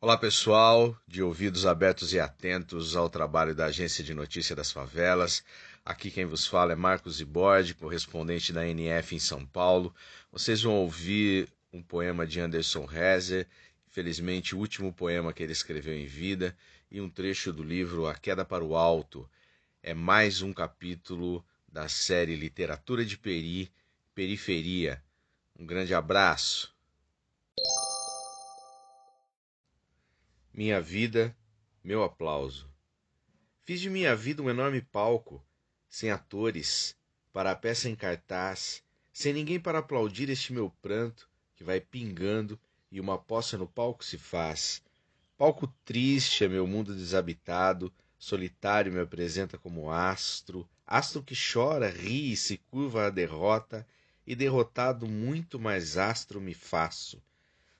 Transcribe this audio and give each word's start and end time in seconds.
Olá 0.00 0.16
pessoal, 0.18 0.96
de 1.06 1.22
ouvidos 1.22 1.64
abertos 1.64 2.12
e 2.12 2.20
atentos 2.20 2.94
ao 2.94 3.08
trabalho 3.08 3.54
da 3.54 3.66
Agência 3.66 4.04
de 4.04 4.12
Notícia 4.12 4.54
das 4.54 4.70
Favelas. 4.70 5.42
Aqui 5.84 6.10
quem 6.10 6.26
vos 6.26 6.46
fala 6.46 6.72
é 6.72 6.76
Marcos 6.76 7.20
Ibord, 7.20 7.74
correspondente 7.74 8.52
da 8.52 8.66
NF 8.66 9.16
em 9.16 9.18
São 9.18 9.46
Paulo. 9.46 9.94
Vocês 10.30 10.62
vão 10.62 10.74
ouvir 10.74 11.48
um 11.72 11.82
poema 11.82 12.26
de 12.26 12.38
Anderson 12.38 12.84
Rezer, 12.84 13.48
infelizmente 13.88 14.54
o 14.54 14.58
último 14.58 14.92
poema 14.92 15.32
que 15.32 15.42
ele 15.42 15.52
escreveu 15.52 15.94
em 15.94 16.06
vida, 16.06 16.54
e 16.90 17.00
um 17.00 17.08
trecho 17.08 17.52
do 17.52 17.62
livro 17.62 18.06
A 18.06 18.14
Queda 18.14 18.44
para 18.44 18.64
o 18.64 18.76
Alto. 18.76 19.28
É 19.80 19.94
mais 19.94 20.42
um 20.42 20.52
capítulo 20.52 21.44
da 21.68 21.88
série 21.88 22.34
Literatura 22.34 23.04
de 23.04 23.16
Peri, 23.16 23.72
Periferia. 24.12 25.02
Um 25.56 25.64
grande 25.64 25.94
abraço. 25.94 26.74
Minha 30.52 30.80
vida, 30.80 31.34
meu 31.82 32.02
aplauso. 32.02 32.68
Fiz 33.62 33.80
de 33.80 33.88
minha 33.88 34.16
vida 34.16 34.42
um 34.42 34.50
enorme 34.50 34.82
palco, 34.82 35.40
sem 35.88 36.10
atores, 36.10 36.96
para 37.32 37.52
a 37.52 37.56
peça 37.56 37.88
em 37.88 37.94
cartaz, 37.94 38.82
sem 39.12 39.32
ninguém 39.32 39.60
para 39.60 39.78
aplaudir 39.78 40.28
este 40.28 40.52
meu 40.52 40.70
pranto, 40.82 41.30
que 41.54 41.62
vai 41.62 41.80
pingando 41.80 42.60
e 42.90 42.98
uma 43.00 43.16
poça 43.16 43.56
no 43.56 43.68
palco 43.68 44.04
se 44.04 44.18
faz. 44.18 44.82
Palco 45.36 45.68
triste 45.84 46.42
é 46.42 46.48
meu 46.48 46.66
mundo 46.66 46.92
desabitado, 46.96 47.94
solitário 48.18 48.92
me 48.92 49.00
apresenta 49.00 49.56
como 49.56 49.90
astro, 49.90 50.68
astro 50.86 51.22
que 51.22 51.34
chora, 51.34 51.88
ri 51.88 52.32
e 52.32 52.36
se 52.36 52.58
curva 52.70 53.06
à 53.06 53.10
derrota, 53.10 53.86
e 54.26 54.34
derrotado 54.34 55.06
muito 55.06 55.58
mais 55.58 55.96
astro 55.96 56.40
me 56.40 56.52
faço. 56.52 57.22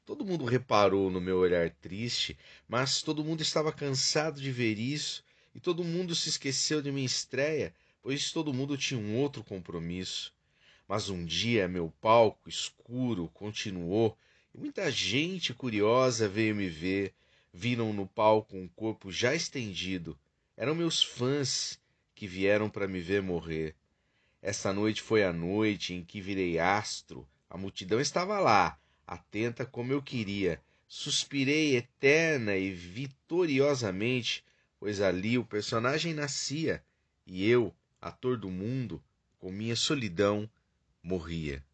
Todo 0.06 0.25
mundo 0.25 0.47
reparou 0.47 1.11
no 1.11 1.20
meu 1.20 1.36
olhar 1.39 1.69
triste, 1.69 2.39
mas 2.66 3.03
todo 3.03 3.22
mundo 3.22 3.42
estava 3.42 3.70
cansado 3.70 4.41
de 4.41 4.50
ver 4.50 4.78
isso 4.78 5.22
e 5.55 5.61
todo 5.61 5.84
mundo 5.84 6.14
se 6.14 6.31
esqueceu 6.31 6.81
de 6.81 6.91
minha 6.91 7.05
estreia, 7.05 7.75
pois 8.00 8.33
todo 8.33 8.55
mundo 8.55 8.78
tinha 8.78 8.98
um 8.98 9.16
outro 9.16 9.44
compromisso. 9.44 10.33
Mas 10.89 11.11
um 11.11 11.25
dia 11.25 11.69
meu 11.69 11.92
palco 12.00 12.48
escuro 12.48 13.28
continuou 13.34 14.16
e 14.55 14.59
muita 14.59 14.91
gente 14.91 15.53
curiosa 15.53 16.27
veio 16.27 16.56
me 16.56 16.69
ver. 16.69 17.12
Viram 17.53 17.92
no 17.92 18.06
palco 18.06 18.56
um 18.56 18.69
corpo 18.69 19.12
já 19.12 19.34
estendido. 19.34 20.19
Eram 20.61 20.75
meus 20.75 21.01
fãs 21.01 21.78
que 22.17 22.27
vieram 22.27 22.69
para 22.69 22.89
me 22.89 23.01
ver 23.01 23.23
morrer. 23.23 23.77
Esta 24.42 24.73
noite 24.73 25.00
foi 25.00 25.23
a 25.23 25.33
noite 25.33 25.95
em 25.95 26.05
que 26.05 26.20
virei 26.20 26.59
astro. 26.59 27.28
A 27.48 27.56
multidão 27.56 28.00
estava 28.00 28.41
lá, 28.41 28.77
atenta 29.06 29.65
como 29.65 29.92
eu 29.92 30.03
queria. 30.03 30.61
Suspirei 30.89 31.77
eterna 31.77 32.56
e 32.56 32.73
vitoriosamente, 32.73 34.45
pois 34.81 35.00
ali 35.00 35.39
o 35.39 35.45
personagem 35.45 36.12
nascia 36.12 36.83
e 37.25 37.48
eu, 37.48 37.72
ator 38.00 38.37
do 38.37 38.50
mundo, 38.50 39.00
com 39.39 39.53
minha 39.53 39.77
solidão, 39.77 40.50
morria. 41.00 41.65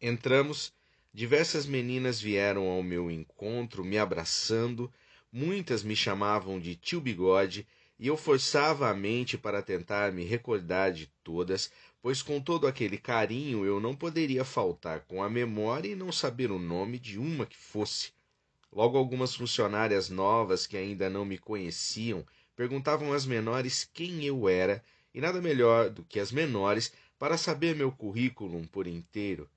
Entramos, 0.00 0.72
diversas 1.14 1.64
meninas 1.64 2.20
vieram 2.20 2.68
ao 2.68 2.82
meu 2.82 3.08
encontro, 3.08 3.84
me 3.84 3.96
abraçando, 3.96 4.92
muitas 5.30 5.84
me 5.84 5.94
chamavam 5.94 6.58
de 6.58 6.74
tio 6.74 7.00
Bigode 7.00 7.64
e 7.96 8.08
eu 8.08 8.16
forçava 8.16 8.90
a 8.90 8.94
mente 8.94 9.38
para 9.38 9.62
tentar 9.62 10.10
me 10.10 10.24
recordar 10.24 10.92
de 10.92 11.06
todas, 11.22 11.70
pois 12.02 12.20
com 12.20 12.40
todo 12.40 12.66
aquele 12.66 12.98
carinho 12.98 13.64
eu 13.64 13.78
não 13.78 13.94
poderia 13.94 14.44
faltar 14.44 15.02
com 15.02 15.22
a 15.22 15.30
memória 15.30 15.88
e 15.88 15.94
não 15.94 16.10
saber 16.10 16.50
o 16.50 16.58
nome 16.58 16.98
de 16.98 17.16
uma 17.16 17.46
que 17.46 17.56
fosse. 17.56 18.10
Logo 18.72 18.98
algumas 18.98 19.36
funcionárias 19.36 20.10
novas 20.10 20.66
que 20.66 20.76
ainda 20.76 21.08
não 21.08 21.24
me 21.24 21.38
conheciam 21.38 22.26
perguntavam 22.56 23.12
às 23.12 23.24
menores 23.24 23.88
quem 23.94 24.24
eu 24.24 24.48
era, 24.48 24.82
e 25.14 25.20
nada 25.20 25.40
melhor 25.40 25.90
do 25.90 26.02
que 26.02 26.18
as 26.18 26.32
menores 26.32 26.92
para 27.16 27.38
saber 27.38 27.76
meu 27.76 27.92
currículo 27.92 28.66
por 28.66 28.88
inteiro. 28.88 29.48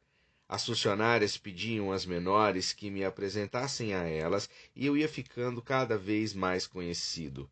As 0.50 0.66
funcionárias 0.66 1.38
pediam 1.38 1.92
às 1.92 2.06
menores 2.06 2.72
que 2.72 2.90
me 2.90 3.04
apresentassem 3.04 3.94
a 3.94 4.04
elas 4.04 4.50
e 4.74 4.86
eu 4.86 4.96
ia 4.96 5.10
ficando 5.10 5.62
cada 5.62 5.98
vez 5.98 6.34
mais 6.34 6.66
conhecido. 6.66 7.50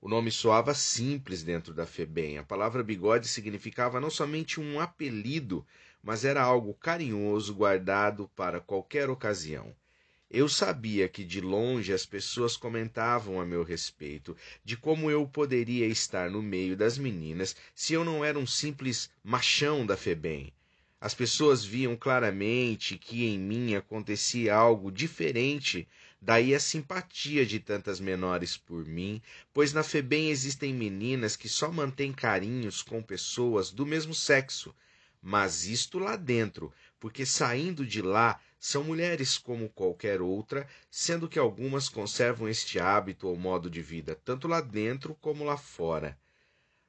O 0.00 0.08
nome 0.08 0.32
soava 0.32 0.74
simples 0.74 1.44
dentro 1.44 1.72
da 1.72 1.86
FEBEM. 1.86 2.38
A 2.38 2.42
palavra 2.42 2.82
bigode 2.82 3.28
significava 3.28 4.00
não 4.00 4.10
somente 4.10 4.60
um 4.60 4.80
apelido, 4.80 5.64
mas 6.02 6.24
era 6.24 6.42
algo 6.42 6.74
carinhoso 6.74 7.54
guardado 7.54 8.28
para 8.34 8.60
qualquer 8.60 9.08
ocasião. 9.08 9.72
Eu 10.28 10.48
sabia 10.48 11.08
que 11.08 11.22
de 11.22 11.40
longe 11.40 11.92
as 11.92 12.04
pessoas 12.04 12.56
comentavam 12.56 13.40
a 13.40 13.46
meu 13.46 13.62
respeito, 13.62 14.36
de 14.64 14.76
como 14.76 15.08
eu 15.08 15.24
poderia 15.28 15.86
estar 15.86 16.28
no 16.28 16.42
meio 16.42 16.76
das 16.76 16.98
meninas 16.98 17.54
se 17.72 17.92
eu 17.94 18.04
não 18.04 18.24
era 18.24 18.36
um 18.36 18.46
simples 18.46 19.08
machão 19.22 19.86
da 19.86 19.96
FEBEM. 19.96 20.52
As 21.02 21.14
pessoas 21.14 21.64
viam 21.64 21.96
claramente 21.96 22.96
que 22.96 23.26
em 23.26 23.38
mim 23.38 23.74
acontecia 23.74 24.54
algo 24.54 24.90
diferente 24.90 25.88
Daí 26.24 26.54
a 26.54 26.60
simpatia 26.60 27.44
de 27.44 27.58
tantas 27.58 27.98
menores 27.98 28.56
por 28.56 28.86
mim, 28.86 29.20
pois 29.52 29.72
na 29.72 29.82
FEBEM 29.82 30.30
existem 30.30 30.72
meninas 30.72 31.34
que 31.34 31.48
só 31.48 31.72
mantêm 31.72 32.12
carinhos 32.12 32.80
com 32.80 33.02
pessoas 33.02 33.72
do 33.72 33.84
mesmo 33.84 34.14
sexo, 34.14 34.72
mas 35.20 35.66
isto 35.66 35.98
lá 35.98 36.14
dentro, 36.14 36.72
porque 37.00 37.26
saindo 37.26 37.84
de 37.84 38.00
lá 38.00 38.40
são 38.56 38.84
mulheres 38.84 39.36
como 39.36 39.68
qualquer 39.68 40.22
outra, 40.22 40.64
sendo 40.88 41.28
que 41.28 41.40
algumas 41.40 41.88
conservam 41.88 42.48
este 42.48 42.78
hábito 42.78 43.26
ou 43.26 43.36
modo 43.36 43.68
de 43.68 43.82
vida, 43.82 44.14
tanto 44.24 44.46
lá 44.46 44.60
dentro 44.60 45.16
como 45.16 45.42
lá 45.42 45.56
fora. 45.56 46.16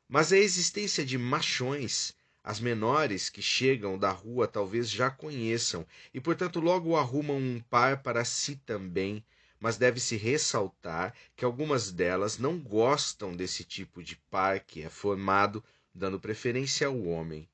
Mas 0.08 0.32
a 0.32 0.38
existência 0.38 1.04
de 1.04 1.18
machões, 1.18 2.14
as 2.44 2.60
menores 2.60 3.30
que 3.30 3.42
chegam 3.42 3.98
da 3.98 4.12
rua 4.12 4.48
talvez 4.48 4.90
já 4.90 5.10
conheçam 5.10 5.86
e, 6.14 6.20
portanto, 6.20 6.60
logo 6.60 6.98
arrumam 6.98 7.38
um 7.38 7.62
par 7.70 8.04
para 8.04 8.26
si 8.26 8.58
também, 8.58 9.24
mas 9.60 9.78
deve-se 9.78 10.18
ressaltar 10.18 11.14
que 11.38 11.46
algumas 11.46 11.90
delas 11.90 12.38
não 12.38 12.60
gostam 12.60 13.34
desse 13.34 13.64
tipo 13.64 14.04
de 14.04 14.18
par 14.30 14.60
que 14.60 14.82
é 14.82 14.90
formado, 14.90 15.64
dando 15.96 16.20
preferência 16.20 16.88
ao 16.88 17.02
homem. 17.04 17.48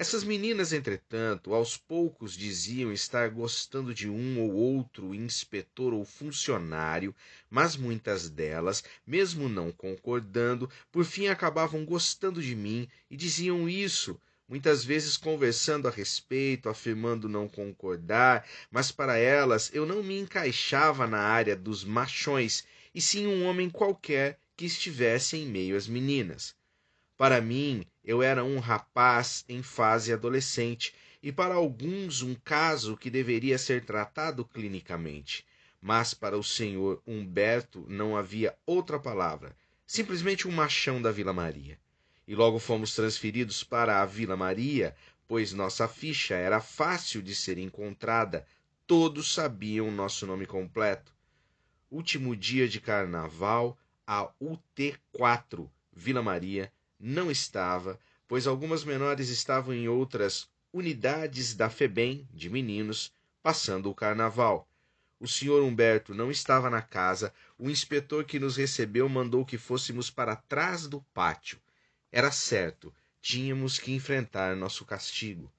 Essas 0.00 0.22
meninas, 0.22 0.72
entretanto, 0.72 1.52
aos 1.52 1.76
poucos 1.76 2.36
diziam 2.36 2.92
estar 2.92 3.28
gostando 3.30 3.92
de 3.92 4.08
um 4.08 4.40
ou 4.40 4.54
outro 4.54 5.12
inspetor 5.12 5.92
ou 5.92 6.04
funcionário, 6.04 7.12
mas 7.50 7.74
muitas 7.74 8.30
delas, 8.30 8.84
mesmo 9.04 9.48
não 9.48 9.72
concordando, 9.72 10.70
por 10.92 11.04
fim 11.04 11.26
acabavam 11.26 11.84
gostando 11.84 12.40
de 12.40 12.54
mim 12.54 12.88
e 13.10 13.16
diziam 13.16 13.68
isso, 13.68 14.16
muitas 14.48 14.84
vezes 14.84 15.16
conversando 15.16 15.88
a 15.88 15.90
respeito, 15.90 16.68
afirmando 16.68 17.28
não 17.28 17.48
concordar, 17.48 18.48
mas 18.70 18.92
para 18.92 19.16
elas 19.16 19.68
eu 19.74 19.84
não 19.84 20.00
me 20.00 20.16
encaixava 20.16 21.08
na 21.08 21.18
área 21.18 21.56
dos 21.56 21.82
machões, 21.82 22.64
e 22.94 23.00
sim 23.00 23.26
um 23.26 23.44
homem 23.44 23.68
qualquer 23.68 24.38
que 24.56 24.64
estivesse 24.64 25.36
em 25.36 25.44
meio 25.44 25.76
às 25.76 25.88
meninas. 25.88 26.54
Para 27.18 27.40
mim, 27.40 27.84
eu 28.08 28.22
era 28.22 28.42
um 28.42 28.58
rapaz 28.58 29.44
em 29.50 29.62
fase 29.62 30.14
adolescente 30.14 30.94
e 31.22 31.30
para 31.30 31.56
alguns 31.56 32.22
um 32.22 32.34
caso 32.34 32.96
que 32.96 33.10
deveria 33.10 33.58
ser 33.58 33.84
tratado 33.84 34.46
clinicamente. 34.46 35.46
Mas 35.78 36.14
para 36.14 36.38
o 36.38 36.42
senhor 36.42 37.02
Humberto 37.06 37.84
não 37.86 38.16
havia 38.16 38.56
outra 38.64 38.98
palavra, 38.98 39.54
simplesmente 39.86 40.48
um 40.48 40.50
machão 40.50 41.02
da 41.02 41.12
Vila 41.12 41.34
Maria. 41.34 41.78
E 42.26 42.34
logo 42.34 42.58
fomos 42.58 42.94
transferidos 42.94 43.62
para 43.62 44.00
a 44.00 44.06
Vila 44.06 44.38
Maria, 44.38 44.96
pois 45.26 45.52
nossa 45.52 45.86
ficha 45.86 46.34
era 46.34 46.62
fácil 46.62 47.20
de 47.20 47.34
ser 47.34 47.58
encontrada, 47.58 48.46
todos 48.86 49.34
sabiam 49.34 49.90
nosso 49.90 50.26
nome 50.26 50.46
completo. 50.46 51.12
Último 51.90 52.34
dia 52.34 52.66
de 52.66 52.80
carnaval, 52.80 53.76
a 54.06 54.30
UT4, 54.40 55.68
Vila 55.92 56.22
Maria, 56.22 56.72
não 56.98 57.30
estava, 57.30 57.98
pois 58.26 58.46
algumas 58.46 58.84
menores 58.84 59.28
estavam 59.28 59.72
em 59.74 59.88
outras 59.88 60.48
unidades 60.72 61.54
da 61.54 61.70
FEBEM 61.70 62.28
de 62.32 62.50
meninos 62.50 63.12
passando 63.42 63.90
o 63.90 63.94
carnaval. 63.94 64.68
O 65.20 65.26
senhor 65.26 65.62
Humberto 65.62 66.14
não 66.14 66.30
estava 66.30 66.68
na 66.68 66.82
casa, 66.82 67.32
o 67.58 67.70
inspetor 67.70 68.24
que 68.24 68.38
nos 68.38 68.56
recebeu 68.56 69.08
mandou 69.08 69.44
que 69.44 69.58
fôssemos 69.58 70.10
para 70.10 70.36
trás 70.36 70.86
do 70.86 71.00
pátio. 71.14 71.58
Era 72.12 72.30
certo, 72.30 72.94
tínhamos 73.20 73.78
que 73.78 73.92
enfrentar 73.92 74.54
nosso 74.56 74.84
castigo. 74.84 75.52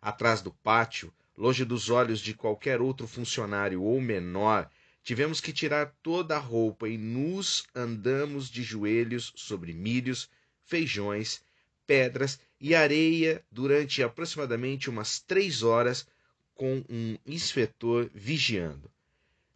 Atrás 0.00 0.42
do 0.42 0.52
pátio, 0.52 1.12
longe 1.36 1.64
dos 1.64 1.90
olhos 1.90 2.20
de 2.20 2.34
qualquer 2.34 2.80
outro 2.80 3.06
funcionário 3.06 3.82
ou 3.82 4.00
menor, 4.00 4.70
Tivemos 5.06 5.40
que 5.40 5.52
tirar 5.52 5.94
toda 6.02 6.34
a 6.34 6.40
roupa 6.40 6.88
e 6.88 6.98
nus 6.98 7.64
andamos 7.72 8.50
de 8.50 8.64
joelhos 8.64 9.32
sobre 9.36 9.72
milhos, 9.72 10.28
feijões, 10.66 11.40
pedras 11.86 12.38
e 12.60 12.74
areia 12.74 13.42
durante 13.50 14.02
aproximadamente 14.02 14.90
umas 14.90 15.20
três 15.20 15.62
horas 15.62 16.06
com 16.54 16.84
um 16.88 17.16
inspetor 17.24 18.10
vigiando. 18.14 18.90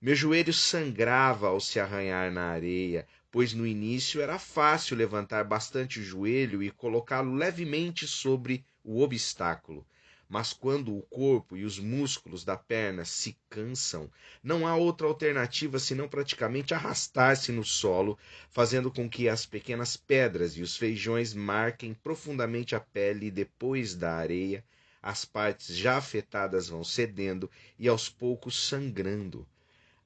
Meu 0.00 0.14
joelho 0.14 0.52
sangrava 0.52 1.48
ao 1.48 1.60
se 1.60 1.78
arranhar 1.78 2.32
na 2.32 2.44
areia, 2.44 3.06
pois 3.30 3.52
no 3.52 3.66
início 3.66 4.20
era 4.20 4.38
fácil 4.38 4.96
levantar 4.96 5.44
bastante 5.44 6.00
o 6.00 6.04
joelho 6.04 6.62
e 6.62 6.70
colocá-lo 6.70 7.34
levemente 7.34 8.06
sobre 8.06 8.64
o 8.82 9.02
obstáculo. 9.02 9.86
Mas 10.32 10.52
quando 10.52 10.96
o 10.96 11.02
corpo 11.02 11.56
e 11.56 11.64
os 11.64 11.80
músculos 11.80 12.44
da 12.44 12.56
perna 12.56 13.04
se 13.04 13.36
cansam, 13.48 14.08
não 14.40 14.64
há 14.64 14.76
outra 14.76 15.08
alternativa 15.08 15.76
senão 15.80 16.08
praticamente 16.08 16.72
arrastar-se 16.72 17.50
no 17.50 17.64
solo, 17.64 18.16
fazendo 18.48 18.92
com 18.92 19.10
que 19.10 19.28
as 19.28 19.44
pequenas 19.44 19.96
pedras 19.96 20.56
e 20.56 20.62
os 20.62 20.76
feijões 20.76 21.34
marquem 21.34 21.92
profundamente 21.92 22.76
a 22.76 22.80
pele 22.80 23.26
e 23.26 23.30
depois 23.32 23.96
da 23.96 24.14
areia, 24.14 24.64
as 25.02 25.24
partes 25.24 25.76
já 25.76 25.96
afetadas 25.96 26.68
vão 26.68 26.84
cedendo 26.84 27.50
e 27.76 27.88
aos 27.88 28.08
poucos 28.08 28.68
sangrando. 28.68 29.44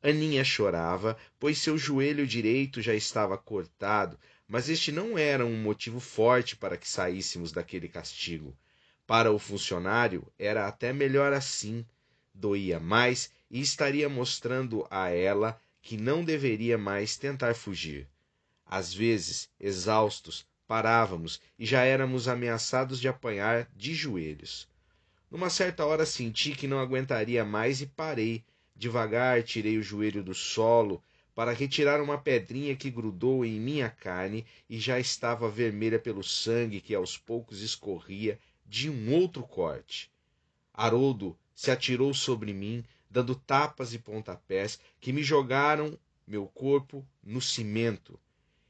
Aninha 0.02 0.42
chorava, 0.42 1.18
pois 1.38 1.58
seu 1.58 1.76
joelho 1.76 2.26
direito 2.26 2.80
já 2.80 2.94
estava 2.94 3.36
cortado, 3.36 4.18
mas 4.48 4.70
este 4.70 4.90
não 4.90 5.18
era 5.18 5.44
um 5.44 5.60
motivo 5.60 6.00
forte 6.00 6.56
para 6.56 6.78
que 6.78 6.88
saíssemos 6.88 7.52
daquele 7.52 7.90
castigo. 7.90 8.56
Para 9.06 9.30
o 9.30 9.38
funcionário, 9.38 10.26
era 10.38 10.66
até 10.66 10.92
melhor 10.92 11.32
assim. 11.32 11.84
Doía 12.32 12.80
mais 12.80 13.30
e 13.50 13.60
estaria 13.60 14.08
mostrando 14.08 14.86
a 14.90 15.10
ela 15.10 15.60
que 15.82 15.96
não 15.96 16.24
deveria 16.24 16.78
mais 16.78 17.16
tentar 17.16 17.54
fugir. 17.54 18.08
Às 18.64 18.94
vezes, 18.94 19.50
exaustos, 19.60 20.46
parávamos 20.66 21.40
e 21.58 21.66
já 21.66 21.82
éramos 21.82 22.26
ameaçados 22.28 22.98
de 22.98 23.06
apanhar 23.06 23.68
de 23.76 23.94
joelhos. 23.94 24.66
Numa 25.30 25.50
certa 25.50 25.84
hora 25.84 26.06
senti 26.06 26.52
que 26.52 26.66
não 26.66 26.78
aguentaria 26.78 27.44
mais 27.44 27.80
e 27.80 27.86
parei, 27.86 28.42
Devagar 28.76 29.42
tirei 29.44 29.78
o 29.78 29.82
joelho 29.82 30.22
do 30.22 30.34
solo 30.34 31.00
para 31.32 31.52
retirar 31.52 32.00
uma 32.00 32.18
pedrinha 32.18 32.74
que 32.74 32.90
grudou 32.90 33.44
em 33.44 33.60
minha 33.60 33.88
carne 33.88 34.44
e 34.68 34.80
já 34.80 34.98
estava 34.98 35.48
vermelha 35.48 35.98
pelo 35.98 36.24
sangue 36.24 36.80
que 36.80 36.94
aos 36.94 37.16
poucos 37.16 37.60
escorria 37.60 38.38
de 38.66 38.90
um 38.90 39.12
outro 39.14 39.42
corte. 39.42 40.10
Haroldo 40.72 41.36
se 41.54 41.70
atirou 41.70 42.12
sobre 42.12 42.52
mim, 42.52 42.84
dando 43.08 43.34
tapas 43.34 43.94
e 43.94 43.98
pontapés 43.98 44.78
que 45.00 45.12
me 45.12 45.22
jogaram 45.22 45.98
meu 46.26 46.46
corpo 46.46 47.06
no 47.22 47.40
cimento. 47.40 48.18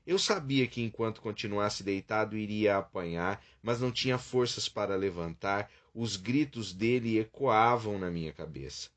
Eu 0.06 0.18
sabia 0.18 0.66
que 0.66 0.82
enquanto 0.82 1.22
continuasse 1.22 1.82
deitado 1.82 2.36
iria 2.36 2.76
apanhar, 2.76 3.42
mas 3.62 3.80
não 3.80 3.90
tinha 3.90 4.18
forças 4.18 4.68
para 4.68 4.96
levantar, 4.96 5.70
os 5.94 6.16
gritos 6.16 6.74
dele 6.74 7.18
ecoavam 7.18 7.98
na 7.98 8.10
minha 8.10 8.32
cabeça. 8.32 8.90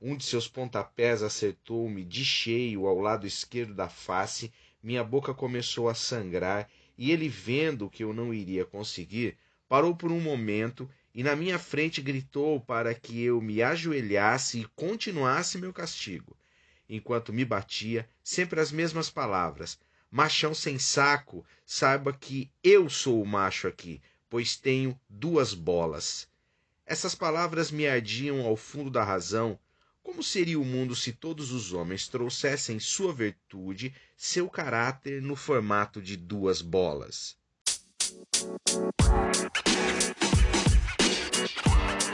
Um 0.00 0.16
de 0.16 0.24
seus 0.24 0.46
pontapés 0.46 1.22
acertou-me 1.22 2.04
de 2.04 2.24
cheio 2.24 2.86
ao 2.86 3.00
lado 3.00 3.26
esquerdo 3.26 3.74
da 3.74 3.88
face, 3.88 4.52
minha 4.82 5.02
boca 5.02 5.34
começou 5.34 5.88
a 5.88 5.94
sangrar, 5.94 6.70
e 6.96 7.10
ele, 7.10 7.28
vendo 7.28 7.90
que 7.90 8.04
eu 8.04 8.12
não 8.12 8.32
iria 8.32 8.64
conseguir, 8.64 9.36
parou 9.68 9.94
por 9.96 10.12
um 10.12 10.20
momento 10.20 10.88
e 11.14 11.22
na 11.22 11.36
minha 11.36 11.58
frente 11.58 12.02
gritou 12.02 12.60
para 12.60 12.94
que 12.94 13.22
eu 13.22 13.40
me 13.40 13.62
ajoelhasse 13.62 14.60
e 14.60 14.68
continuasse 14.74 15.58
meu 15.58 15.72
castigo. 15.72 16.36
Enquanto 16.88 17.32
me 17.32 17.44
batia, 17.44 18.08
sempre 18.22 18.60
as 18.60 18.70
mesmas 18.70 19.08
palavras: 19.08 19.78
Machão 20.10 20.54
sem 20.54 20.78
saco, 20.78 21.44
saiba 21.64 22.12
que 22.12 22.50
eu 22.62 22.90
sou 22.90 23.22
o 23.22 23.26
macho 23.26 23.66
aqui, 23.66 24.02
pois 24.28 24.56
tenho 24.56 24.98
duas 25.08 25.54
bolas. 25.54 26.28
Essas 26.86 27.14
palavras 27.14 27.70
me 27.70 27.86
ardiam 27.86 28.40
ao 28.42 28.56
fundo 28.56 28.90
da 28.90 29.02
razão, 29.02 29.58
como 30.02 30.22
seria 30.22 30.60
o 30.60 30.64
mundo 30.64 30.94
se 30.94 31.12
todos 31.12 31.50
os 31.50 31.72
homens 31.72 32.06
trouxessem 32.06 32.78
sua 32.78 33.12
virtude, 33.12 33.94
seu 34.16 34.50
caráter 34.50 35.22
no 35.22 35.34
formato 35.34 36.02
de 36.02 36.16
duas 36.16 36.60
bolas? 36.60 37.38
We'll 38.14 38.26
be. 42.06 42.13